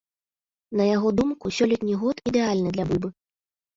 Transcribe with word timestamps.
На 0.79 0.87
яго 0.95 1.11
думку, 1.19 1.45
сёлетні 1.57 1.99
год 2.05 2.25
ідэальны 2.33 2.69
для 2.79 2.89
бульбы. 2.93 3.09